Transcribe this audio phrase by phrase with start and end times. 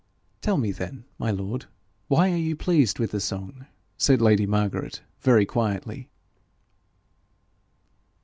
[0.41, 1.65] 'Tell me then, my lord,
[2.07, 3.67] why you are pleased with the song,'
[3.99, 6.09] said lady Margaret, very quietly.